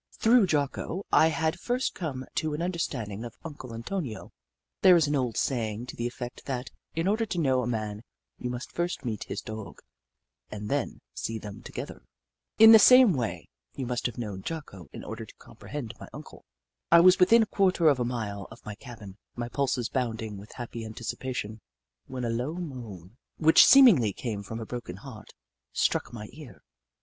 Through 0.17 0.47
Jocko 0.47 1.05
I 1.11 1.27
had 1.27 1.59
first 1.59 1.93
come 1.93 2.25
to 2.33 2.55
an 2.55 2.61
un 2.63 2.71
derstanding 2.71 3.23
of 3.23 3.37
Uncle 3.45 3.71
Antonio. 3.71 4.31
There 4.81 4.95
is 4.95 5.05
an 5.05 5.15
old 5.15 5.37
saying 5.37 5.85
to 5.85 5.95
the 5.95 6.07
effect 6.07 6.45
that, 6.47 6.71
in 6.95 7.07
order 7.07 7.23
to 7.27 7.37
know 7.37 7.61
a 7.61 7.67
man, 7.67 8.01
you 8.39 8.49
must 8.49 8.71
first 8.71 9.05
meet 9.05 9.25
his 9.25 9.41
Dog, 9.43 9.83
and 10.49 10.69
then 10.71 11.01
see 11.13 11.37
them 11.37 11.61
together. 11.61 12.01
In 12.57 12.71
the 12.71 12.79
same 12.79 13.13
way, 13.13 13.47
you 13.75 13.85
must 13.85 14.07
have 14.07 14.17
known 14.17 14.41
Jocko 14.41 14.87
in 14.91 15.03
order 15.03 15.23
to 15.23 15.35
compre 15.35 15.69
hend 15.69 15.93
my 15.99 16.07
Uncle. 16.13 16.45
I 16.91 16.99
was 16.99 17.19
within 17.19 17.43
a 17.43 17.53
quarter 17.55 17.87
of 17.87 17.99
a 17.99 18.03
mile 18.03 18.47
of 18.49 18.65
my 18.65 18.73
cabin, 18.73 19.17
my 19.35 19.49
pulses 19.49 19.87
bounding 19.87 20.35
with 20.35 20.53
happy 20.53 20.83
anticipation, 20.83 21.61
when 22.07 22.25
a 22.25 22.29
low 22.31 22.55
moan, 22.55 23.17
which 23.37 23.67
seemingly 23.67 24.13
came 24.13 24.41
from 24.41 24.59
a 24.59 24.65
broken 24.65 24.95
heart, 24.95 25.35
struck 25.73 26.11
my 26.11 26.27
ear. 26.31 26.63